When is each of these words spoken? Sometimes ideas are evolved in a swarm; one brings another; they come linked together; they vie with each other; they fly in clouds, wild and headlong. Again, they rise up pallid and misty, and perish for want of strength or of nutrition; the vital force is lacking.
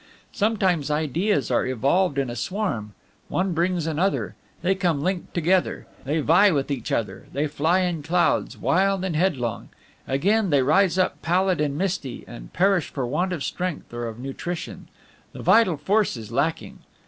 Sometimes 0.31 0.89
ideas 0.89 1.51
are 1.51 1.63
evolved 1.67 2.17
in 2.17 2.27
a 2.31 2.35
swarm; 2.35 2.95
one 3.29 3.53
brings 3.53 3.85
another; 3.85 4.33
they 4.63 4.73
come 4.73 5.03
linked 5.03 5.31
together; 5.35 5.85
they 6.05 6.21
vie 6.21 6.49
with 6.49 6.71
each 6.71 6.91
other; 6.91 7.25
they 7.33 7.45
fly 7.45 7.81
in 7.81 8.01
clouds, 8.01 8.57
wild 8.57 9.05
and 9.05 9.15
headlong. 9.15 9.69
Again, 10.07 10.49
they 10.49 10.63
rise 10.63 10.97
up 10.97 11.21
pallid 11.21 11.61
and 11.61 11.77
misty, 11.77 12.25
and 12.27 12.51
perish 12.51 12.87
for 12.89 13.05
want 13.05 13.31
of 13.31 13.43
strength 13.43 13.93
or 13.93 14.07
of 14.07 14.17
nutrition; 14.17 14.87
the 15.33 15.43
vital 15.43 15.77
force 15.77 16.17
is 16.17 16.31
lacking. 16.31 16.79